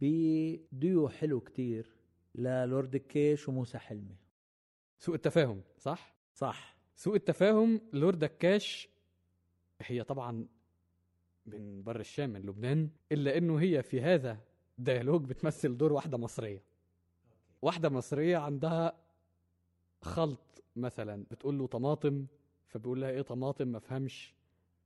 بديو 0.01 1.07
حلو 1.09 1.39
كتير 1.39 1.97
للورد 2.35 2.95
الكيش 2.95 3.49
وموسى 3.49 3.77
حلمي. 3.77 4.17
سوء 4.99 5.15
التفاهم 5.15 5.61
صح؟ 5.77 6.15
صح. 6.33 6.77
سوء 6.95 7.15
التفاهم 7.15 7.81
لورد 7.93 8.19
دكاش 8.19 8.89
هي 9.81 10.03
طبعا 10.03 10.47
من 11.45 11.83
بر 11.83 11.99
الشام 11.99 12.29
من 12.29 12.41
لبنان 12.41 12.89
إلا 13.11 13.37
إنه 13.37 13.59
هي 13.59 13.83
في 13.83 14.01
هذا 14.01 14.39
ديالوج 14.77 15.25
بتمثل 15.25 15.77
دور 15.77 15.93
واحدة 15.93 16.17
مصرية. 16.17 16.63
واحدة 17.61 17.89
مصرية 17.89 18.37
عندها 18.37 18.97
خلط 20.01 20.63
مثلا 20.75 21.25
بتقول 21.31 21.57
له 21.57 21.67
طماطم 21.67 22.25
فبيقول 22.67 23.01
لها 23.01 23.09
إيه 23.09 23.21
طماطم؟ 23.21 23.67
ما 23.67 23.79
فهمش. 23.79 24.35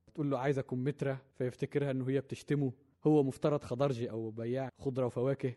بتقول 0.08 0.32
له 0.32 0.40
عايزة 0.40 0.62
كمثرى 0.62 1.18
فيفتكرها 1.38 1.92
إنه 1.92 2.10
هي 2.10 2.22
بتشتمه. 2.22 2.74
هو 3.08 3.24
مفترض 3.24 3.64
خضرجي 3.64 4.10
أو 4.10 4.30
بياع 4.32 4.70
خضرة 4.80 5.06
وفواكه 5.06 5.54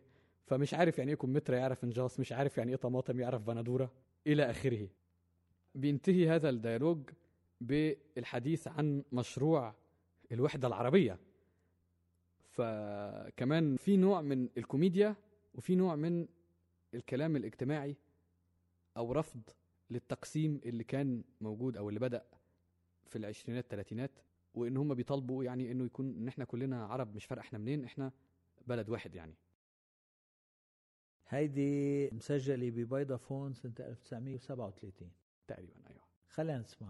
فمش 0.47 0.75
عارف 0.75 0.99
يعني 0.99 1.11
إيه 1.11 1.17
كمثرى 1.17 1.57
يعرف 1.57 1.85
إنجاص 1.85 2.21
مش 2.21 2.33
عارف 2.33 2.59
يعني 2.59 2.71
إيه 2.71 2.77
طماطم 2.77 3.21
يعرف 3.21 3.43
بندورة. 3.43 3.93
إلى 4.27 4.51
آخره. 4.51 4.89
بينتهي 5.75 6.29
هذا 6.29 6.49
الديالوج 6.49 7.11
بالحديث 7.61 8.69
عن 8.69 9.03
مشروع 9.13 9.75
الوحدة 10.33 10.69
العربية. 10.69 11.19
فكمان 12.51 13.77
في 13.77 13.97
نوع 13.97 14.21
من 14.23 14.49
الكوميديا 14.57 15.17
وفي 15.55 15.75
نوع 15.75 15.97
من 15.97 16.27
الكلام 16.95 17.37
الاجتماعي 17.37 17.97
أو 18.97 19.13
رفض 19.13 19.41
للتقسيم 19.91 20.61
اللي 20.65 20.85
كان 20.85 21.23
موجود 21.41 21.77
أو 21.77 21.89
اللي 21.89 22.01
بدأ 22.01 22.25
في 23.07 23.17
العشرينات 23.17 23.65
الثلاثينات 23.65 24.11
وإن 24.55 24.77
هم 24.77 24.95
بيطالبوا 24.95 25.45
يعني 25.45 25.73
إنه 25.73 25.85
يكون 25.85 26.17
إن 26.17 26.29
إحنا 26.29 26.45
كلنا 26.45 26.85
عرب 26.87 27.17
مش 27.17 27.25
فارق 27.25 27.43
إحنا 27.43 27.59
منين 27.59 27.85
إحنا 27.85 28.13
بلد 28.67 28.91
واحد 28.91 29.15
يعني. 29.15 29.35
هيدي 31.29 32.11
مسجلة 32.11 32.71
ببيضة 32.71 33.17
فون 33.17 33.53
سنة 33.53 33.73
1937 33.81 35.11
تقريبا 35.49 35.73
أيوه. 35.91 36.01
خلينا 36.31 36.59
نسمع. 36.59 36.89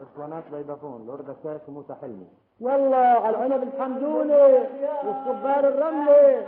أسطوانات 0.00 0.44
بيضافون 0.52 1.06
لورد 1.06 1.36
كاش 1.44 1.60
وموسى 1.68 1.94
حلمي. 1.94 2.26
يلا 2.60 2.96
على 2.96 3.30
العنب 3.30 3.62
الحمدوني 3.62 4.32
والصبار 5.04 5.68
الرملي. 5.68 6.46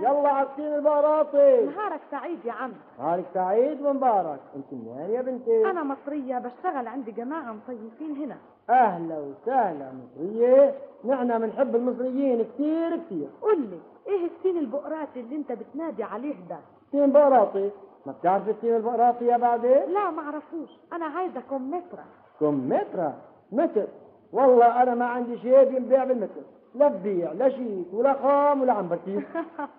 يلا 0.00 0.28
على 0.28 0.46
الطين 0.48 0.74
البقراطي 0.74 1.66
نهارك 1.66 2.00
سعيد 2.10 2.44
يا 2.44 2.52
عم. 2.52 2.72
نهارك 2.98 3.24
سعيد 3.34 3.80
ومبارك. 3.80 4.40
انت 4.56 4.72
منين 4.72 5.10
يا 5.10 5.22
بنتي؟ 5.22 5.70
أنا 5.70 5.82
مصرية 5.82 6.38
بشتغل 6.38 6.86
عند 6.88 7.10
جماعة 7.10 7.52
مصيفين 7.52 8.16
هنا. 8.16 8.38
أهلا 8.70 9.18
وسهلا 9.18 9.92
مصرية. 9.92 10.74
نحن 11.04 11.38
بنحب 11.38 11.76
المصريين 11.76 12.44
كتير 12.54 12.96
كتير 12.96 13.28
قول 13.42 13.60
لي 13.60 13.78
إيه 14.06 14.26
السين 14.26 14.58
البقراتي 14.58 15.20
اللي 15.20 15.36
أنت 15.36 15.52
بتنادي 15.52 16.02
عليه 16.04 16.34
ده؟ 16.48 16.56
طين 16.92 17.12
بقراطي 17.12 17.70
ما 18.06 18.12
بتعرف 18.12 18.48
الطين 18.48 18.76
البقراطي 18.76 19.24
يا 19.26 19.36
بعدين 19.36 19.92
لا 19.92 20.10
معرفوش 20.10 20.68
أنا 20.92 21.04
عايزة 21.06 21.40
كمثرى. 21.50 22.04
كم 22.40 22.68
متر. 22.68 23.10
متر 23.52 23.86
والله 24.32 24.82
أنا 24.82 24.94
ما 24.94 25.04
عندي 25.04 25.38
شيء 25.38 25.64
بينبيع 25.64 26.04
بالمتر. 26.04 26.42
لا 26.74 26.88
ببيع 26.88 27.32
لا 27.32 27.48
شيك 27.48 27.86
ولا 27.92 28.12
خام 28.12 28.60
ولا 28.62 28.72
عنبرتيس 28.72 29.22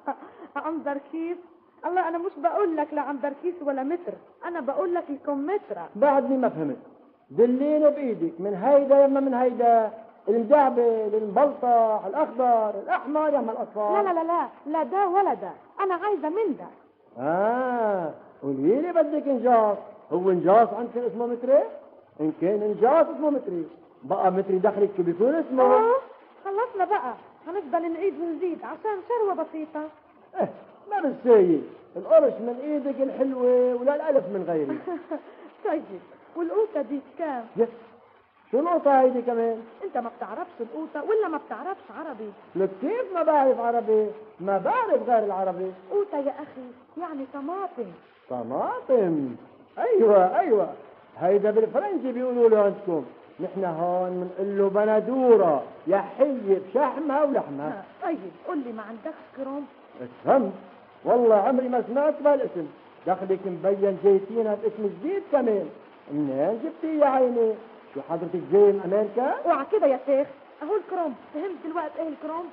عنبر 0.56 0.98
كيس؟ 1.12 1.38
الله 1.86 2.08
أنا 2.08 2.18
مش 2.18 2.32
بقول 2.38 2.78
لك 2.78 2.94
لا 2.94 3.02
عنبر 3.02 3.34
كيس 3.42 3.56
ولا 3.62 3.84
متر. 3.84 4.14
أنا 4.46 4.60
بقول 4.60 4.94
لك 4.94 5.04
الكمثرى. 5.10 5.90
بعدني 5.96 6.38
ما 6.38 6.50
فهمت. 6.50 6.78
دلينه 7.30 7.90
بايدك 7.90 8.34
من 8.40 8.54
هيدا 8.64 9.04
يما 9.04 9.20
من 9.20 9.34
هيدا 9.34 9.92
المجعبل 10.28 11.10
المبلطح 11.14 12.02
الأخضر 12.08 12.70
الأحمر 12.80 13.28
يما 13.30 13.52
الأصفر. 13.52 14.02
لا 14.02 14.04
لا 14.04 14.14
لا 14.14 14.24
لا 14.24 14.48
لا 14.66 14.84
ده 14.84 15.08
ولا 15.08 15.34
ده 15.34 15.52
أنا 15.80 15.94
عايزة 15.96 16.30
من 16.30 16.58
ده 16.60 16.66
آه 17.24 18.12
قولي 18.44 18.82
لي 18.82 18.92
بدك 18.94 19.28
إنجاص. 19.28 19.78
هو 20.14 20.30
إنجاص 20.32 20.68
عندكم 20.74 21.00
اسمه 21.00 21.26
متري؟ 21.26 21.64
إن 22.22 22.32
كان 22.42 22.62
إنجاص 22.62 23.08
اسمه 23.16 23.30
متري. 23.30 23.66
بقى 24.04 24.32
متري 24.32 24.58
دخلك 24.58 24.90
شو 24.98 25.04
بيكون 25.04 25.36
اسمه؟ 25.36 25.64
آه 25.64 25.96
خلصنا 26.46 26.86
بقى. 26.86 27.14
هنفضل 27.48 27.94
نعيد 27.94 28.14
ونزيد 28.20 28.60
عشان 28.64 28.98
شروة 29.10 29.34
بسيطة. 29.34 29.82
إيه 30.40 30.50
ما 30.92 31.02
بالسيد 31.02 31.64
القرش 31.96 32.34
من 32.34 32.60
إيدك 32.64 33.02
الحلوة 33.02 33.76
ولا 33.82 33.96
الألف 33.96 34.26
من 34.26 34.44
غيري 34.48 34.78
طيب. 35.66 35.84
والقوطة 36.36 36.82
دي 36.82 37.00
كام؟ 37.20 37.46
يس. 37.58 37.70
شو 38.52 38.60
القطة 38.60 39.02
هيدي 39.02 39.22
كمان؟ 39.22 39.62
انت 39.84 39.98
ما 39.98 40.12
بتعرفش 40.18 40.52
القوطة 40.60 41.04
ولا 41.10 41.28
ما 41.28 41.40
بتعرفش 41.48 41.84
عربي. 42.00 42.32
لك 42.56 42.70
كيف 42.82 43.14
ما 43.14 43.24
بعرف 43.24 43.60
عربي. 43.60 44.08
ما 44.40 44.58
بعرف 44.58 45.10
غير 45.10 45.26
العربي. 45.26 45.72
قوطة 45.92 46.18
يا 46.18 46.32
أخي 46.32 46.68
يعني 46.98 47.26
طماطم. 47.34 47.92
طماطم. 48.30 49.36
أيوه 49.78 50.40
أيوه. 50.40 50.74
هيدا 51.20 51.52
بالفرنسي 51.52 52.12
بيقولوا 52.12 52.50
له 52.50 52.60
عندكم 52.64 53.06
نحن 53.40 53.66
هون 53.66 54.32
بنقول 54.40 54.58
له 54.58 54.70
بندورة. 54.70 55.64
يا 55.88 55.98
حي 55.98 56.38
بشحمها 56.48 57.24
ولحمها 57.24 57.70
ها، 57.70 57.84
طيب 58.04 58.32
قول 58.48 58.58
لي 58.58 58.72
ما 58.72 58.84
عندكش 58.84 59.22
كروم؟ 59.38 59.68
افهمت 60.02 60.54
والله 61.06 61.36
عمري 61.36 61.68
ما 61.70 61.84
سمعت 61.88 62.22
بهالاسم. 62.22 62.68
دخلك 63.08 63.40
مبين 63.46 63.98
جايتينا 64.04 64.58
باسم 64.64 64.88
جديد 65.00 65.24
كمان. 65.32 65.70
منين 66.12 66.60
جبتيه 66.64 67.00
يا 67.00 67.06
عيني. 67.06 67.54
شو 67.94 68.02
حضرتك 68.10 68.42
جاي 68.52 68.72
من 68.72 68.82
أمريكا؟ 68.86 69.36
اوعى 69.46 69.66
كده 69.72 69.88
يا 69.88 70.00
شيخ. 70.06 70.28
أهو 70.64 70.76
الكروم. 70.76 71.16
فهمت 71.34 71.58
دلوقتي 71.66 72.02
إيه 72.02 72.08
الكروم؟ 72.08 72.46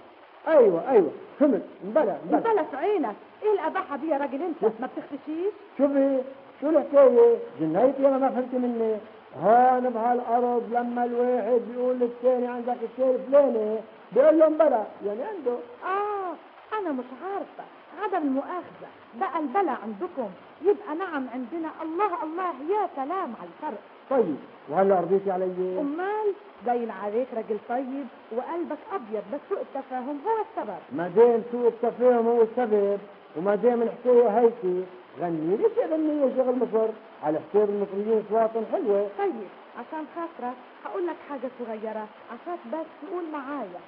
أيوه 0.49 0.91
أيوه. 0.91 1.11
فهمت. 1.41 1.63
مبلا 1.85 2.17
مبلا 2.27 2.39
البلد 2.39 2.67
في 2.71 2.77
عينك. 2.77 3.17
إيه 3.43 3.53
الأباحة 3.53 3.97
دي 3.97 4.09
يا 4.09 4.17
راجل 4.17 4.43
أنت؟ 4.43 4.65
ما 4.81 4.89
بتختشيش؟ 4.97 5.53
شوفي 5.79 6.23
شو 6.61 6.69
الحكاية 6.69 7.39
جنيتي 7.61 8.09
أنا 8.09 8.19
ما 8.19 8.29
فهمت 8.29 8.55
مني؟ 8.55 8.97
هون 9.43 9.91
بهالأرض 9.91 10.63
لما 10.73 11.05
الواحد 11.05 11.61
بيقول 11.71 11.99
للثاني 11.99 12.47
عندك 12.47 12.77
الشيء 12.93 13.15
الفلاني 13.15 13.77
بيقول 14.13 14.39
له 14.39 14.49
مبلا 14.49 14.85
يعني 15.07 15.23
عنده. 15.23 15.57
آه 15.85 16.35
أنا 16.79 16.93
مش 16.93 17.05
عارفة. 17.25 17.65
عدم 18.03 18.23
المؤاخذة. 18.27 18.89
بقى 19.21 19.39
البلا 19.41 19.73
عندكم. 19.73 20.31
يبقى 20.63 20.95
نعم 20.99 21.27
عندنا. 21.35 21.71
الله 21.83 22.23
الله 22.23 22.53
يا 22.75 22.89
سلام 22.97 23.35
على 23.41 23.49
الفرق. 23.53 23.81
طيب 24.11 24.37
وهلا 24.69 25.01
رضيتي 25.01 25.31
علي؟ 25.31 25.81
أمال 25.81 26.29
باين 26.67 26.91
عليك 26.91 27.29
راجل 27.37 27.59
طيب 27.69 28.07
وقلبك 28.37 28.79
أبيض 28.93 29.23
بس 29.33 29.41
سوء 29.49 29.61
التفاهم 29.61 30.21
هو 30.27 30.45
السبب. 30.45 30.79
ما 30.93 31.09
دام 31.09 31.43
سوء 31.53 31.69
التفاهم 31.69 32.27
هو 32.27 32.43
السبب 32.43 32.99
وما 33.37 33.55
دام 33.55 33.83
الحكاية 33.83 34.29
هيك 34.29 34.87
غني 35.21 35.57
لي 35.57 35.69
شي 35.75 35.85
غنية 35.93 36.37
شغل 36.37 36.57
مصر 36.59 36.89
على 37.23 37.39
حساب 37.39 37.69
المصريين 37.71 38.25
اصواتهم 38.29 38.65
حلوة. 38.73 39.09
طيب 39.19 39.49
عشان 39.79 40.05
خاطرك 40.17 40.57
هقول 40.85 41.07
لك 41.07 41.17
حاجة 41.31 41.51
صغيرة. 41.59 42.07
عشان 42.33 42.59
بس 42.73 42.87
تقول 43.03 43.25
معايا. 43.33 43.81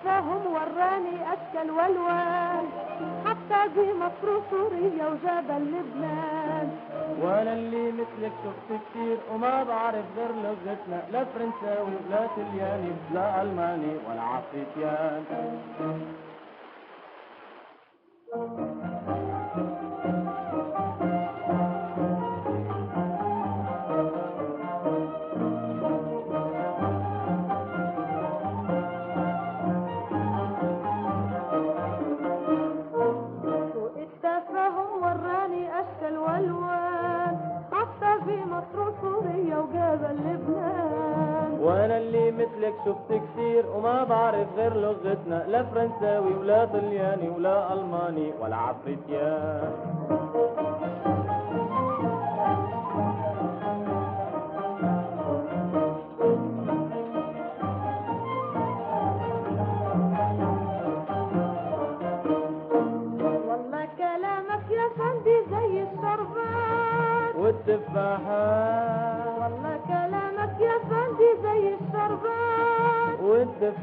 التفاهم 0.00 0.46
وراني 0.52 1.16
أشكال 1.32 1.70
والوان. 1.70 2.66
حتى 3.26 3.68
دي 3.74 3.92
مصر 3.92 4.26
وسوريا 4.30 5.06
وجبل 5.08 5.62
لبنان 5.72 6.68
وأنا 7.22 7.52
اللي 7.52 7.92
مثلك 7.92 8.32
شفت 8.44 8.80
كتير 8.90 9.16
وما 9.32 9.62
بعرف 9.64 10.04
غير 10.16 10.32
لغتنا 10.32 11.02
لا 11.12 11.24
فرنساوي 11.24 11.96
لا 12.10 12.26
طلياني 12.36 12.92
لا 13.14 13.42
ألماني 13.42 13.92
ولا 14.08 14.22
عفريتيان 14.22 15.24
شفت 42.84 43.08
كتير 43.12 43.64
وما 43.76 44.04
بعرف 44.04 44.46
غير 44.56 44.74
لغتنا 44.76 45.44
لا 45.48 45.62
فرنساوي 45.62 46.34
ولا 46.34 46.64
طلياني 46.64 47.28
ولا 47.28 47.72
ألماني 47.72 48.32
ولا 48.40 48.56
عفريتيان 48.56 49.72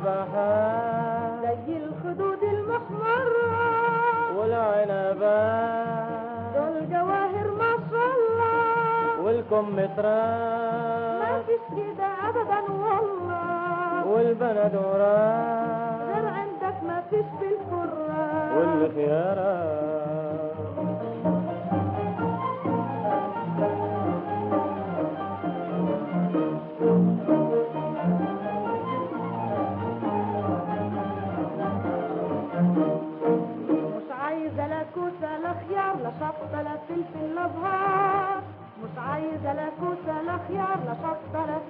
والتفاحات 0.07 1.41
زي 1.41 1.77
الخدود 1.77 2.43
المحمرة. 2.43 4.37
والعنبات 4.37 6.07
دول 6.55 6.89
جواهر 6.89 7.47
ما 7.51 7.71
شاء 7.91 8.09
الله. 8.17 9.21
ما 9.21 10.26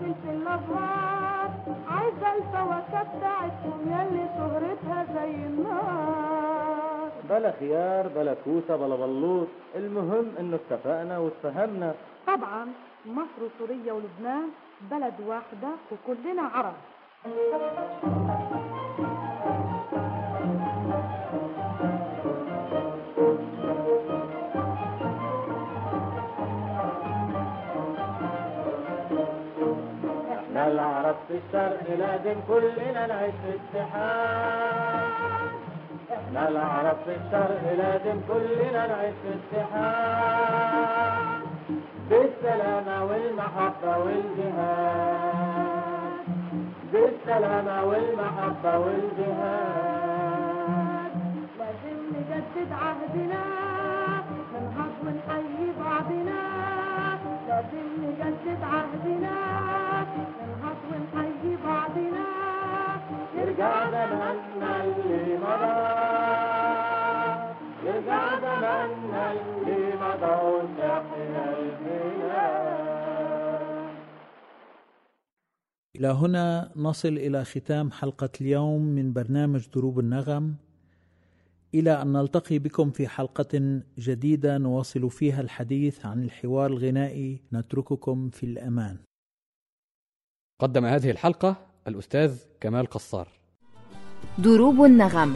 لا 0.08 0.56
بهار 0.56 1.50
عايزة 1.89 2.36
الفواكه 2.36 3.17
بتاعتكم 3.17 3.80
يلي 3.86 4.26
شهرتها 4.38 5.06
زي 5.13 5.32
النار. 5.36 7.12
بلا 7.30 7.52
خيار 7.60 8.08
بلا 8.08 8.36
كوسة 8.46 8.76
بلا 8.76 8.96
بلوط. 8.96 9.48
المهم 9.76 10.28
إنه 10.39 10.56
اتفقنا 10.56 11.17
واتفهمنا. 11.17 11.93
طبعا 12.28 12.67
مصر 13.06 13.39
وسوريا 13.43 13.93
ولبنان 13.93 14.50
بلد 14.91 15.13
واحدة 15.28 15.70
وكلنا 15.91 16.41
عرب. 16.41 16.74
في 31.27 31.33
الشرق 31.47 31.83
لازم 31.99 32.39
كلنا 32.47 33.07
نعيش 33.07 33.33
في 33.43 33.49
اتحاد 33.79 35.51
إحنا 36.13 36.49
العرب 36.49 36.97
في 37.05 37.11
الشرق 37.15 37.63
لازم 37.77 38.21
كلنا 38.27 38.87
نعيش 38.87 39.13
في 39.23 39.29
اتحاد 39.57 41.41
بالسلامة 42.09 43.03
والمحبة 43.05 43.97
والجهاد. 43.97 45.37
بالسلامة 46.93 47.83
والمحبة 47.83 48.77
والجهاد. 48.79 50.27
لازم 51.59 51.97
نجدد 52.15 52.71
عهدنا. 52.71 53.43
نجدد 57.73 58.62
عهدنا 58.62 59.36
بعضنا. 61.65 62.27
زماننا 63.58 64.84
اللي 64.84 65.38
مضى 65.38 66.08
زماننا 68.41 69.32
اللي 69.32 69.82
مضى 70.01 70.38
إلى 75.95 76.08
هنا 76.08 76.71
نصل 76.75 77.08
إلى 77.08 77.45
ختام 77.45 77.91
حلقة 77.91 78.30
اليوم 78.41 78.82
من 78.82 79.13
برنامج 79.13 79.67
دروب 79.75 79.99
النغم. 79.99 80.56
إلى 81.73 82.01
أن 82.01 82.13
نلتقي 82.13 82.60
بكم 82.60 82.91
في 82.91 83.08
حلقة 83.08 83.82
جديدة 83.99 84.58
نواصل 84.58 85.10
فيها 85.10 85.41
الحديث 85.41 86.06
عن 86.06 86.23
الحوار 86.23 86.71
الغنائي 86.71 87.41
نترككم 87.53 88.30
في 88.30 88.45
الأمان. 88.45 88.97
قدم 90.62 90.86
هذه 90.86 91.12
الحلقة 91.12 91.67
الأستاذ 91.88 92.39
كمال 92.62 92.86
قصار. 92.86 93.27
دروب 94.38 94.84
النغم. 94.84 95.36